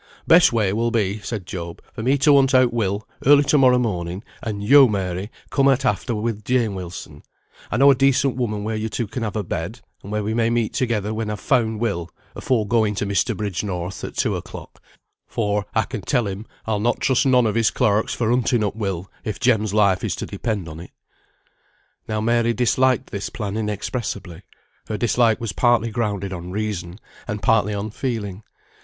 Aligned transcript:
"Best 0.25 0.51
way 0.51 0.73
will 0.73 0.89
be," 0.89 1.19
said 1.19 1.45
Job, 1.45 1.79
"for 1.93 2.01
me 2.01 2.17
to 2.17 2.35
hunt 2.35 2.55
out 2.55 2.73
Will, 2.73 3.07
early 3.27 3.43
to 3.43 3.57
morrow 3.59 3.77
morning, 3.77 4.23
and 4.41 4.63
yo, 4.63 4.87
Mary, 4.87 5.29
come 5.51 5.67
at 5.67 5.85
after 5.85 6.15
with 6.15 6.43
Jane 6.43 6.73
Wilson. 6.73 7.21
I 7.69 7.77
know 7.77 7.91
a 7.91 7.93
decent 7.93 8.35
woman 8.35 8.63
where 8.63 8.75
yo 8.75 8.87
two 8.87 9.05
can 9.05 9.21
have 9.21 9.35
a 9.35 9.43
bed, 9.43 9.81
and 10.01 10.11
where 10.11 10.23
we 10.23 10.33
may 10.33 10.49
meet 10.49 10.73
together 10.73 11.13
when 11.13 11.29
I've 11.29 11.39
found 11.39 11.81
Will, 11.81 12.09
afore 12.35 12.67
going 12.67 12.95
to 12.95 13.05
Mr. 13.05 13.37
Bridgenorth's 13.37 14.03
at 14.03 14.15
two 14.15 14.35
o'clock; 14.35 14.81
for, 15.27 15.67
I 15.75 15.83
can 15.83 16.01
tell 16.01 16.25
him, 16.25 16.47
I'll 16.65 16.79
not 16.79 16.99
trust 16.99 17.27
none 17.27 17.45
of 17.45 17.53
his 17.53 17.69
clerks 17.69 18.15
for 18.15 18.31
hunting 18.31 18.63
up 18.63 18.75
Will, 18.75 19.07
if 19.23 19.39
Jem's 19.39 19.71
life 19.71 20.03
is 20.03 20.15
to 20.15 20.25
depend 20.25 20.67
on 20.67 20.79
it." 20.79 20.89
Now 22.07 22.21
Mary 22.21 22.55
disliked 22.55 23.11
this 23.11 23.29
plan 23.29 23.55
inexpressibly; 23.55 24.41
her 24.87 24.97
dislike 24.97 25.39
was 25.39 25.51
partly 25.53 25.91
grounded 25.91 26.33
on 26.33 26.49
reason, 26.49 26.97
and 27.27 27.43
partly 27.43 27.75
on 27.75 27.91
feeling. 27.91 28.41